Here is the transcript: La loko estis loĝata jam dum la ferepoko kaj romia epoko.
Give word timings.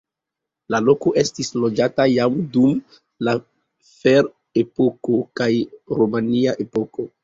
La 0.75 0.79
loko 0.85 1.13
estis 1.23 1.53
loĝata 1.65 2.07
jam 2.13 2.41
dum 2.57 2.81
la 3.29 3.37
ferepoko 3.93 5.23
kaj 5.43 5.55
romia 6.05 6.61
epoko. 6.69 7.13